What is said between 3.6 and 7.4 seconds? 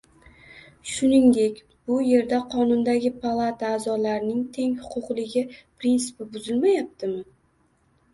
a’zolarining teng huquqliligi prinsipi buzilmayaptimi?